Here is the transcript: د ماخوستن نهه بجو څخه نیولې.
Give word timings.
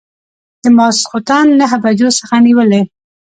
د 0.63 0.65
ماخوستن 0.77 1.45
نهه 1.59 1.77
بجو 1.83 2.09
څخه 2.19 2.35
نیولې. 2.45 2.81